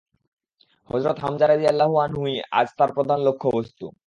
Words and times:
হযরত 0.89 1.17
হামজা 1.19 1.45
রাযিয়াল্লাহু 1.47 1.95
আনহু-ই 1.97 2.35
আজ 2.51 2.67
তার 2.77 2.89
প্রধান 2.93 3.19
লক্ষ্য 3.23 3.47
বস্তু। 3.57 3.85